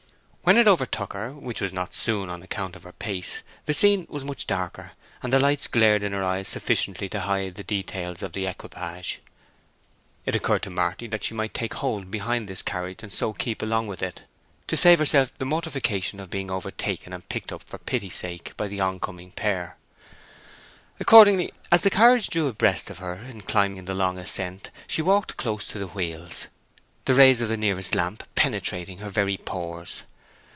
[0.43, 4.47] When it overtook her—which was not soon, on account of her pace—the scene was much
[4.47, 8.47] darker, and the lights glared in her eyes sufficiently to hide the details of the
[8.47, 9.21] equipage.
[10.25, 13.61] It occurred to Marty that she might take hold behind this carriage and so keep
[13.61, 14.23] along with it,
[14.65, 18.67] to save herself the mortification of being overtaken and picked up for pity's sake by
[18.67, 19.77] the coming pair.
[20.99, 25.37] Accordingly, as the carriage drew abreast of her in climbing the long ascent, she walked
[25.37, 26.47] close to the wheels,
[27.05, 30.01] the rays of the nearest lamp penetrating her very pores.